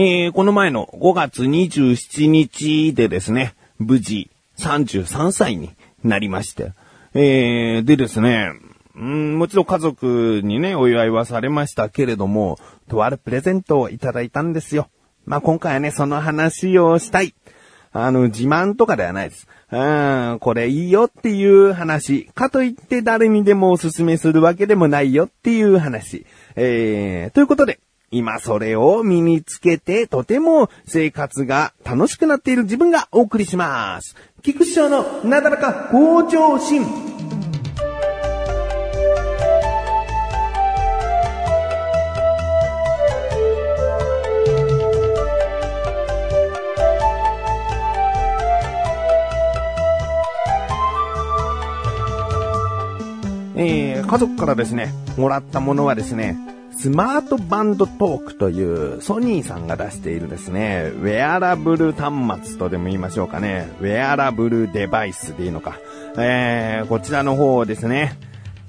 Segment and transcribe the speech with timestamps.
[0.00, 5.70] えー、この前の5月27日でですね、無事33歳に
[6.04, 6.72] なりまして。
[7.14, 8.52] えー、でですね、
[8.94, 14.88] うん、もちろん家族にね、お祝いはされましたけれども、とあるプレゼントをいただいたんですよ。
[15.26, 17.34] まあ、今回はね、その話をしたい。
[17.90, 19.48] あの、自慢とかではないです。
[19.72, 22.26] うん、これいいよっていう話。
[22.36, 26.24] かといって誰にでもおすすめするわけでもないよっていう話。
[26.54, 27.80] えー、ということで、
[28.10, 34.16] 今それを身につけてとても生活が楽しくなっている自分がお送りします。
[34.42, 37.08] 菊師匠のなだらか向上心。
[53.60, 56.36] えー、家族からですね、もらったものはですね、
[56.78, 63.68] スマートバンドトークというソニーさんが出しているですね、ウェアラブル端末とでも言いましょうかね。
[63.80, 65.80] ウェアラブルデバイスでいいのか。
[66.16, 68.16] えー、こちらの方をですね、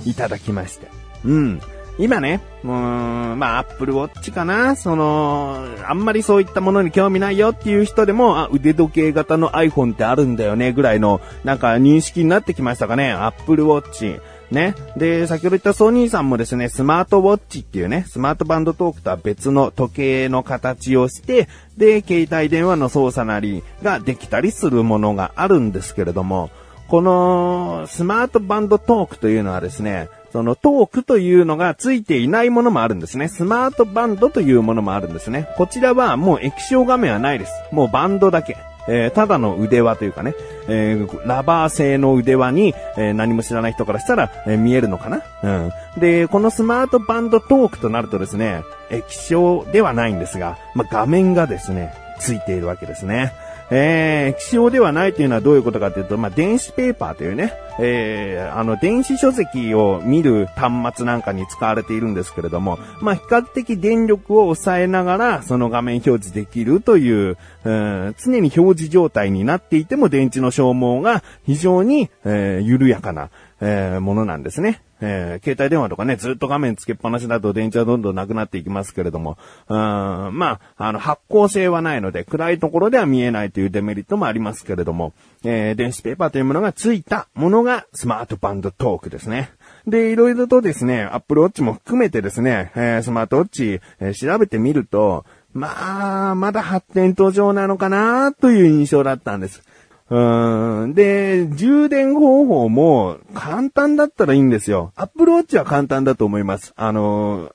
[0.06, 0.88] いただきまして。
[1.24, 1.62] うん。
[2.00, 13.12] 今ね、うーん、まあ、アップルウォッチかなその、あんまりそういったものに興味ないよっていう人でも、あ、腕時計型の iPhone ってあるんだよね、ぐらいの、なんか認識になってきましたかね。
[13.12, 14.20] アップルウォッチ。
[14.52, 14.76] ね。
[14.98, 21.48] で、先ほど言ったソニーさんもですね、スマートウォッチっていうね、スマートバンドトークとは別の時計の形をして、
[21.78, 26.50] で、携帯電話の操作なりができたりするものがあるんですけれども、
[26.88, 33.28] このスマートバンドトークというのはですね、そのトークというのがついていないものもあるんですね。
[33.28, 35.48] スマートバンドというものもあるんですね。
[35.58, 37.54] こちらはもう液晶画面はないです。
[37.72, 38.58] もうバンドだけ。
[38.88, 40.34] えー、ただの腕輪というかね、
[40.68, 45.22] えー、ラバー製の腕輪に、えー、何も知らない人からしたら、え見えるのかな？
[45.44, 45.48] う
[45.98, 46.00] ん。
[46.00, 53.34] で、このスマートバンドトークとなるとですね、液晶ではないんですが、まあ、画面がですね、ついているわけですね。
[53.72, 73.30] えー、気象ではないというのはどういうことかというと、まあ、電子ペーパーというね、えー、あの、電子書籍を見る端末なんかに使われているんですけれども、まあ、比較的電力を抑えながら、その画面表示できるという、うん、常に表示状態になっていても電池の消耗が非常に、えー、緩やかな、
[73.62, 74.82] えー、ものなんですね。
[75.02, 79.38] えー、携帯電話とかね、ずっと画面つけっぱなしだと電池はどんどんなくなっていきますけれども、
[79.68, 89.52] うん、まあ、あの、発光性はないので、暗いところでは見えないというデメリットもありますけれども、えー、電子ペーパーというものがついたものがスマートバンドトークですね。
[89.88, 99.64] で、いろいろとですね、Apple Watch も含めてですね、えー、スマートウォッチ、え、調べてみると、まあ、まだ発展途上なのかなという印象だったんです。
[100.10, 100.94] うん。
[100.96, 104.92] で、充電方法も簡単だったらいいんですよ。
[104.96, 106.74] アップルウォッチは簡単だと思います。
[106.76, 107.52] あの、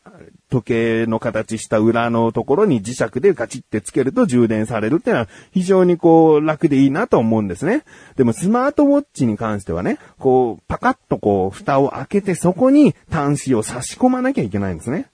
[0.50, 7.82] 時計の形した裏のところに磁石でガチってつけると充電されるっていうのは非常にこう楽でいいなと思うんですね。
[8.14, 15.10] でもスマートウォッチに関してはね、こうパカッとこう蓋を開けてそこに端子を差し込まなきゃいけないんですね。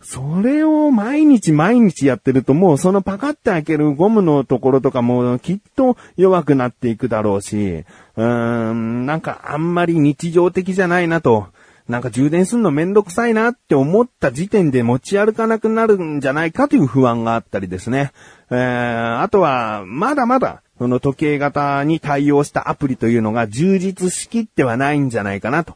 [0.00, 7.84] それを毎日毎日やってるともうそのパカって開けるゴムのところとかもきっと弱くなっていくだろうし、
[8.16, 11.48] うーん、なんかあんまり日常的じゃないなと、
[11.88, 18.12] なんか充電するのめんどくさいなって思った時点で持ち歩かなくなるんじゃないかという不安があったりですね。
[18.50, 25.74] えー、あとは、まだまだ、その時計型に対応したアプリというのが充実しきってはないんじゃないかなと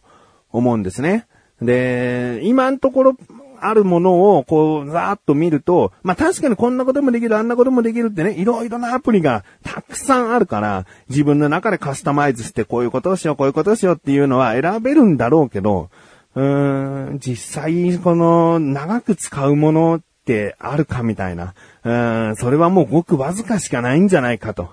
[0.53, 1.27] 思うんですね。
[1.62, 3.16] で、今のところ、
[3.65, 15.91] あるものをこう、ざーっと見ると、まあ確かにこんなこともできる、あんなこともできるってね、いろいろなアプリがたくさんあるから、自分の中でカスタマイズしてこういうことをしよう、こういうことをしようっていうのは選べるんだろうけど、
[16.34, 24.70] うーん、実際この長く使うものってあるかみたいな、うーん、それはもうごくわずかしかないんじゃないかと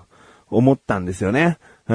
[0.50, 1.58] 思ったんですよね。
[1.90, 1.92] う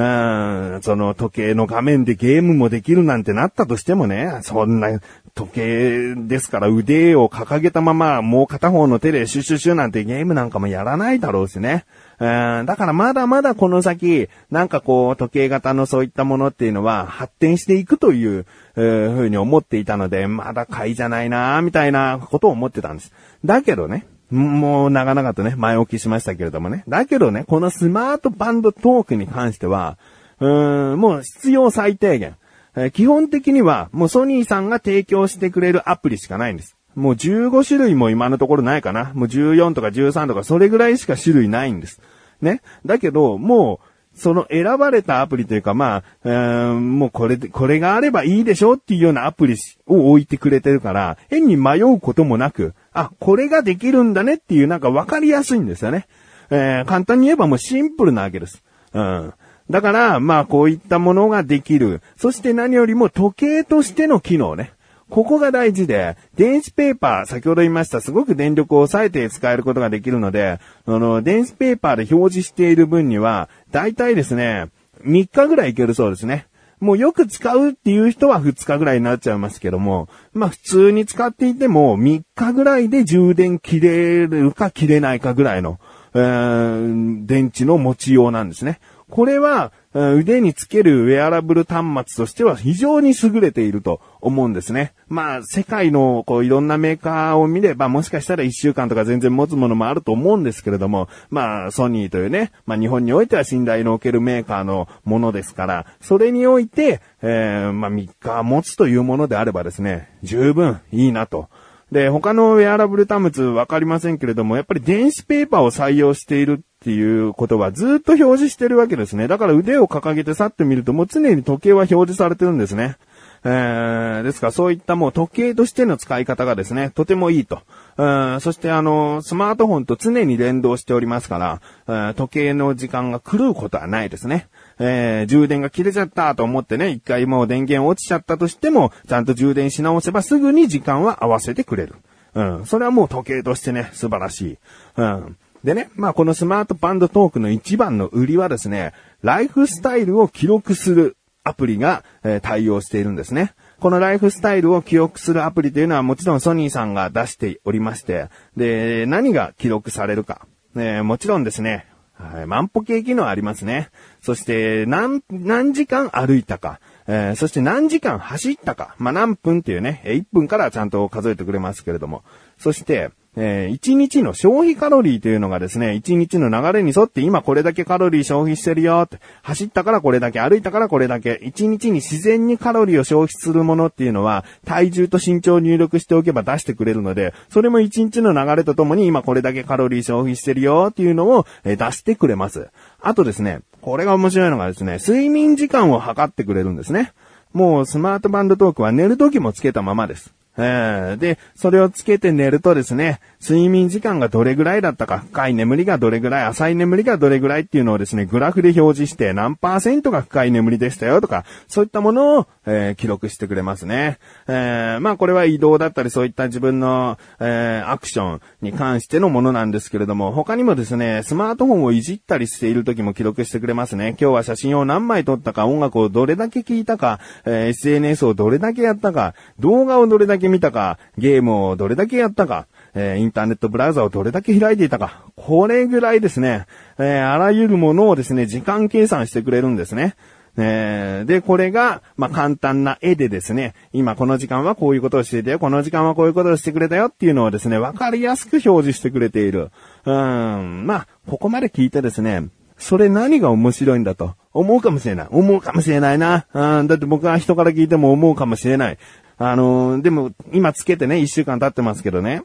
[0.78, 5.00] ん、その時計の画面でゲームもできるなんてなったとしてもね、そんな
[5.36, 11.86] 時計ですから腕を掲げたままもう片方の手でシュシュシュなんてゲームなんかもやらないだろうしね。
[12.20, 18.46] うん、だからまだまだこの先、なんかこう時計型のそういったものっていうのは発展していくという、
[18.76, 23.14] えー、ふうに思っていたので、まだ買いじゃないなみたいなことを思ってたんです。
[23.46, 26.84] だけどね、もう長々とね、前置きしましたけれどもね。
[26.88, 29.98] だけどね、このスマートバンドトークに関しては、
[30.40, 32.36] うーん、もう必要最低限。
[32.76, 36.76] えー、基本的には、もうソニーさんが提供してくれるアプリしかないんです。
[36.96, 39.12] もう15種類も今のところないかな。
[39.14, 42.02] もう14とか13とかそれぐらいしか種類ないんです。
[42.42, 42.62] ね。
[42.86, 56.08] だけど、もうその選ばれたアプリというか、まあ、えー、もうこれで、これがあればいいでしょっていうようなアプリを置いてくれてるから、変に迷うこともなく、あ、これができるんだねっていうなんかわかりやすいんですよね。
[56.50, 58.64] えー、簡単に言えばもうシンプルなわけです。
[58.94, 59.34] うん。
[59.70, 62.02] だから、まあこういったものができる。
[62.18, 64.75] そして何よりも時計としての機能ね。
[65.10, 74.70] ここが大事で、電子ペーパー、先ほど言いました、すごく電力を抑えて使えることができるので、あの、電子ペーパーで表示している分には、大体ですね、
[75.04, 76.48] 3日ぐらいいけるそうですね。
[76.80, 85.80] もうよく使うっていう人は2日ぐらいになっちゃいますけども、まあ普通に使っていても3日ぐらいで充電切れるか切れないかぐらいの、
[86.14, 88.80] えー、電池の持ちようなんですね。
[89.10, 94.94] これは、腕につけるウェアラブル端末としては非常に優れていると思うんですね。
[95.08, 111.48] まあ、世界のこういろんなメーカーを見ればもしかしたら1週間とか全然持つものもあると思うんですけれども、まあ、ソニーというね、まあ日本においては信頼のおけるメーカーのものですから、それにおいて、えー、まあ3日持つというものであればですね、十分いいなと。
[111.92, 119.28] で、他のウェアラブル端末わかりませんけれども、やっぱり電子ペーパーを採用しているっていうことはずっと表示してるわけですね。
[119.28, 122.98] だから腕を掲げて去ってみるともう常に時計は表示されてるんですね。
[123.44, 127.62] えー、ですからそういったもう時計としての使い方がですね、とてもいいと。
[127.98, 134.48] うんそしてあの、スマートフォンと常に連動しておりますから、時計の時間が狂うことはないですね。
[134.80, 141.96] えー、充電が切れちゃったと思ってね、一回もう電源落ちちゃったとしても、ちゃんと充電し直せばすぐに時間は合わせてくれる。
[142.34, 142.66] うん。
[142.66, 144.58] それはもう時計としてね、素晴らしい。
[144.98, 145.38] うん。
[145.64, 148.94] でね、まあこのスマートバンドトークの一番の売りはですね、
[149.24, 153.54] ライフスタイルを記録するアプリが、えー、対応しているんですね。
[153.80, 160.48] このライフスタイルを記憶するアプリというのはもちろんソニーさんが出しておりまして、で、何が記録されるか。
[160.76, 161.88] えー、もちろんですね、
[162.18, 163.90] はい、万歩計機能ありますね。
[164.22, 166.80] そして、何、何時間歩いたか。
[167.08, 168.96] えー、そして何時間走ったか。
[168.98, 172.24] まあ、何分っていうね、1分からちゃんと数えてくれますけれども。
[172.58, 192.70] そして、えー、1日の消費カロリーというのがですね、1日の流れに沿って今これだけカロリー消費してるよって、走ったからこれだけ、歩いたからこれだけ、1日に自然にカロリーを消費するものっていうのは、体重と身長を入力しておけば出してくれるので、それも1日の流れとともに今これだけカロリー消費してるよっていうのを、え出してくれます。
[193.02, 197.14] あとですね、これが面白いのがですね、睡眠時間を測ってくれるんですね。
[197.54, 200.34] もうスマートバンドトークは寝る時もつけたままです。
[200.58, 214.18] えー、で、それをつけて寝るとですね、睡眠時間がどれぐらいだったか、深い眠りがどれぐらい、浅い眠りがどれぐらいっていうのをですね、グラフで表示して何パーセントが深い眠りでしたよとか、そういったものを、えー、記録してくれますね。
[214.48, 224.16] えー、まあこれは移動だったりそういった自分の、えー、アクションに関してのものなんですけれども、他にもですね、スマートフォンをいじったりしている時も記録してくれますね。
[224.20, 232.66] 今日は写真を何枚撮ったか、音楽をどれだけ聞いたか、え、SNS をどれだけやったか、動画をどれだけ見たか、ゲームをどれだけやったか、
[232.96, 235.26] えー、インターネットブラウザをどれだけ開いていたか。
[235.36, 236.66] これぐらいですね、
[236.98, 240.16] えー、あらゆるものをですね、時間計算してくれるんですね。
[240.58, 249.72] えー、で、これが、まあ、簡単な絵でですね、今この時間はこういうことをしていたよ、この時間はこういうことをしてくれたよっていうのをですね、わかりやすく表示してくれている。
[250.06, 255.28] うん、まあ、ここまで聞いてですね、それ何が面白いんだと思うかもしれない。
[255.30, 256.46] 思うかもしれないな。
[256.54, 258.98] うん、だって僕は人から聞いても思うかもしれない。
[259.38, 262.44] あのー、でも、今つけてね、一週間経ってますけどね。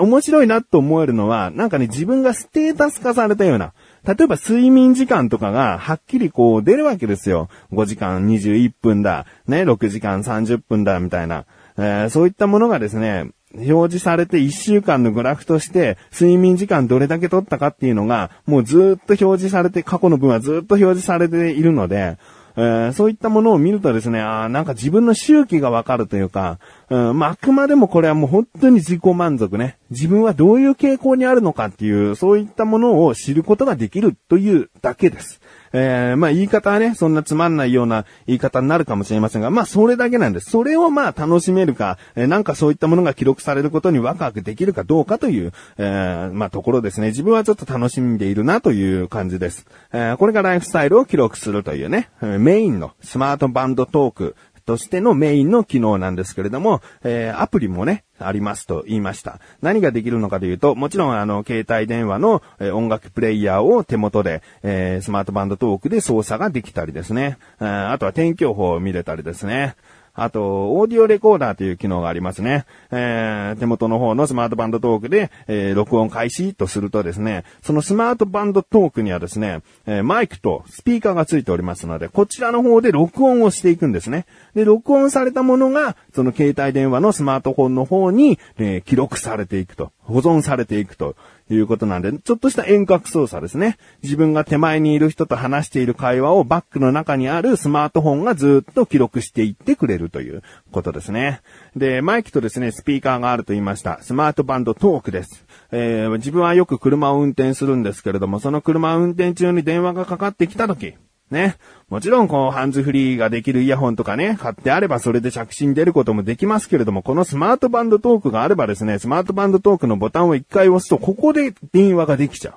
[0.00, 3.72] 面白いなと思えるのは、なんかね、自分がステータス化されたような、
[4.04, 7.48] 例えば睡眠時間とかがはっきりこう出るわけですよ。
[7.72, 11.46] 5時間21分だ、ね、6時間30分だ、みたいな。
[11.78, 22.18] えー、そういったものがですね、表示されて1週間のグラフとして睡眠時間どれだけ取ったかっていうのがもうずっと表示されて過去の分はずっと表示されているので、
[22.56, 26.58] えー、そういったものを見るとですね、あなんか自分の周期がわかるというか、
[26.88, 29.76] うん、まあ、あくまでもこれはもう本当に自己満足ね。
[29.90, 35.40] 自分はどういう傾向にあるのかっていう、そういったものを知ることができるというだけです。
[35.78, 40.50] えー、まあ言い方はね、そんなつまんないような言い方になるかもしれませんが、まあそれだけなんです。
[40.50, 47.08] それをまあ楽しめるか、えー、なんかそういったものが記録されることにワクワクできるかどうかという、えー、まあところですね。
[47.08, 49.66] 自分はちょっと楽しんでいるなという感じです。
[49.92, 54.34] えー、これがライフスタイルを記録するというね、メインのスマートバンドトーク、
[54.66, 59.38] としてのメインの機能なんですけれども、えー、アプリもね、ありますと言いました。
[59.62, 67.38] 何ができるのかというと、もちろんあの、携帯電話の、えー、音楽プレイヤーを手元で、えー、スマートバンドトークで操作ができたりですね。
[67.60, 69.76] あとは天気予報を見れたりですね。
[70.16, 72.64] あと、オーディオレコーダーという機能がありますね。
[72.90, 84.24] えー、手元の方のスマートバンドトークで、えー、録音開始とするとですね、そのスマートバンドトークにはですね、えー、マイクとスピーカーがついておりますので、こちらの方で録音をしていくんですね。
[84.54, 91.16] で、録音されたものが、その携帯電話のスマートフォンの方に、えー、記録されていくと、保存されていくと
[91.54, 93.78] いうことなんで、ちょっとした遠隔操作ですね。
[94.02, 101.40] 自分が手前にいる人と話している会話をバックの中にあるスマートフォンがずっと記録していってくれるということですね。
[101.76, 104.02] で、マイクとですね、スピーカーがあると言いました。
[104.02, 105.46] スマートバンドトークです。
[105.70, 110.94] えー、自分はよく車を運転するんですけれども、その車を運転中に電話がかかってきたとき、
[111.30, 111.56] ね。
[111.88, 122.54] もちろん、こう、ハンズフリーができるイヤホンとかね、買ってあればそれで着信出ることもできますけれども、このスマートバンドトークがあればですね、スマートバンドトークのボタンを一回押すと、ここで電話ができちゃう。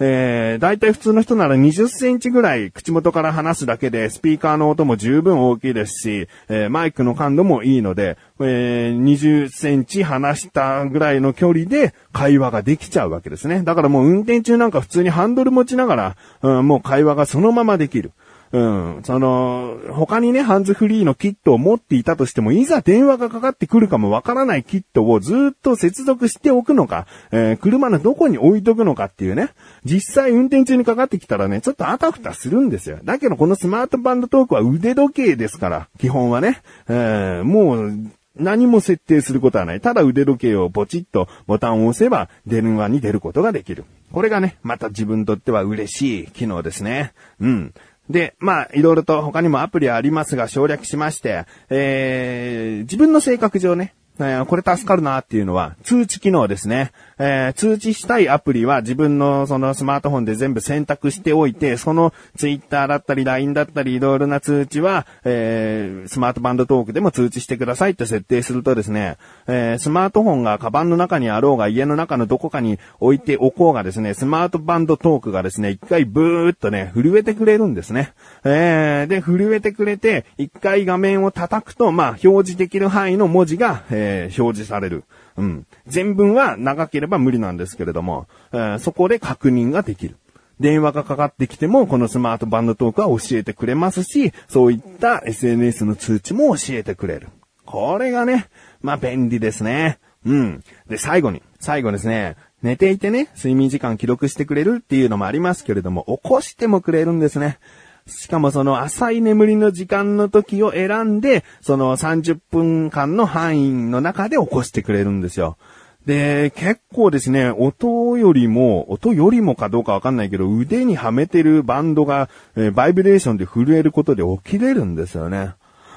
[0.00, 13.62] えー、大体普通の人なら20センチぐらい口元から話すだけで、スピーカーの音も十分大きいですし、えー、マイクの感度もいいので、えー、20センチ離したぐらいの距離で会話ができちゃうわけですね。
[13.62, 18.12] だからもう運転中なんか普通にハンドル持ちながら、うん、もう会話がそのままできる。
[18.54, 19.02] うん。
[19.02, 29.48] その、他にね、ハンズフリーのキットを持っていたとしても、いざ電話がかかってくるかもわからないキットをずっと接続しておくのか、えー、車のどこに置いとくのかっていうね。
[29.84, 33.00] 実際運転中にかかってきたらね、ちょっとあたふたするんですよ。
[33.02, 36.62] だけどこのスマートバンドトークは腕時計ですから、基本はね。
[36.88, 37.92] えー、もう、
[38.36, 39.80] 何も設定することはない。
[39.80, 43.84] ただ腕時計をポチッとボタンを押せば電話に出ることができる。
[44.12, 47.12] これがね、また自分にとっては嬉しい機能ですね。
[47.40, 47.74] うん。
[48.08, 56.92] で、まあ、いろいろと他にもアプリはありますが省略しまして、えー、自分の性格上ね、えー、これ助かるなっていうのは通知機能ですね。
[57.18, 69.16] えー、通知したいアプリは自分のそのスマートフォンで全部選択しておいて、そのツイッターだったり LINE だったりいろいろな通知は、えー、スマートバンドトークでも通知してくださいって設定するとですね、
[69.46, 78.12] えー、スマートフォンがカバンの中にあろうが家の中のどこかに置いておこうがですね、スマートバンドトークがですね、一回ブーっとね、震えてくれるんですね。
[78.44, 85.04] えー、で、震えてくれて、一回画面を叩くと、まあ、表示できる範囲の文字が、えー、表示される。
[85.36, 85.66] うん。
[85.86, 90.16] 全文は長ければ無理なんですけれども、えー、そこで確認ができる。
[90.60, 97.28] 電話がかかってきても、このスマートバンドトークは教えてくれますし、そういった SNS の通知も教えてくれる。
[97.66, 98.48] これがね、
[98.80, 99.98] まあ便利ですね。
[100.24, 100.64] うん。
[100.88, 107.58] で、最後に、最後ですね、寝ていてね、睡眠時間記録してくれるっていうのもありますけれども、起こしてもくれるんですね。
[108.06, 115.56] しかもその浅い眠りの時間の時を選んで、その30分間の範囲の中で起こしてくれるんですよ。
[116.04, 125.54] で、結構ですね、音よりも、音よりもかどうかわかんないけど、腕にはめてるバンドが、えー、バイブレーションで震えることで起きれるんですよね。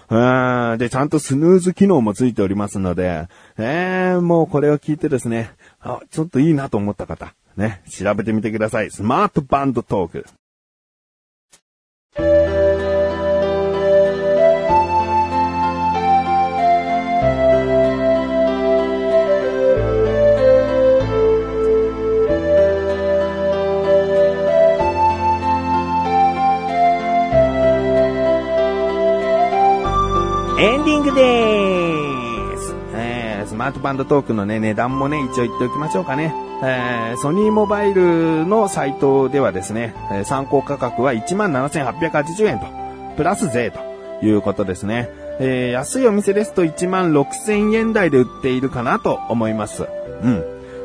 [0.10, 8.92] で、ちゃんとスヌーズ機能もついておりますので、えー、もうこれを聞いてですね、あ、ちょっといいなと思った方、ね、調べてみてください。
[8.92, 10.26] スマートバンドトーク。
[12.20, 12.26] エン
[30.86, 32.74] ディングでーす。
[32.96, 36.47] えー、スマートバンドトークのね、値段もね、一応言っておきましょうかね。
[36.64, 39.94] えー、ソニーモバイルのサイトではですね、
[40.26, 42.66] 参考価格は17,880円と、
[43.16, 43.80] プラス税と
[44.26, 45.10] いうことですね。
[45.40, 49.88] えー、安いお店ですと16,000円台で売っているかなと思います。
[50.24, 50.44] うん。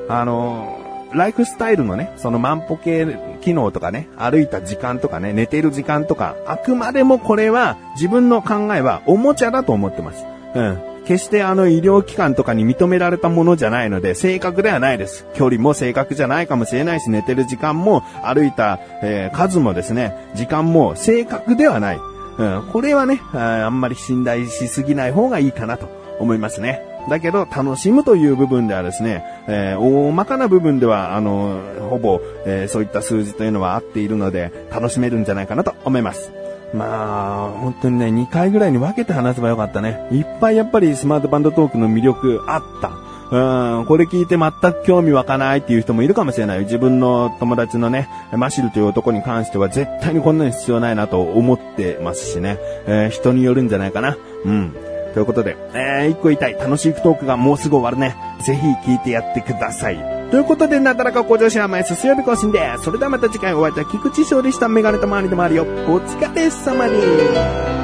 [0.09, 0.79] あの
[1.15, 3.07] ライフスタイルのね、その万歩計
[3.43, 10.25] 機能とかね、歩いた時間とかね、寝てる時間とか、あくまでもこれは自分の考えはおもちゃだと思ってます。
[10.55, 10.92] うん。
[11.05, 15.27] 決してあの医療機関とかに認められたものじゃないので、正確ではないです。
[15.35, 22.01] 距離も正確じゃないかもしれないし、寝てる時間も歩いた、えー、数もですね、時間も正確ではない。
[22.39, 26.83] うん、これはねあ、あんまり信頼しすぎない方がいいかなと思いますね。
[27.09, 36.33] だけど、楽しむという部分ではですね、えー、大まかな部分では、あの、ほぼ、えー、そういった数字というのは合っているので、楽しめるんじゃないかなと思います。
[36.75, 40.09] まあ、本当にね、2回ぐらいに分けて話せばよかったね。
[40.11, 42.91] いっぱいやっぱりスマートバンドトークの魅力あった。
[43.33, 46.61] うん、これ聞いて全く興味湧かないっていう人もいるかもしれない。
[46.61, 52.59] 自分の友達のね、マシルという男に関しては絶対にこんなに必要ないなと思ってますしね。
[52.87, 54.19] えー、人によるんじゃないかな。
[54.45, 54.75] うん。
[55.15, 56.55] ということで、えー、一個言いたい。
[56.55, 58.17] 楽しいトークがもうすぐ終わるね。
[58.45, 60.12] ぜひ聞いてやってください。
[60.33, 62.85] ということで、なだらか向上心甘い水曜日更新です。
[62.85, 65.65] それではまた次回お会いいた菊池勝利したメガネと周りでもあるよ。
[65.65, 67.82] お疲れ様に。